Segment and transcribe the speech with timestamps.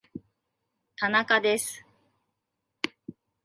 [0.97, 1.85] 田中です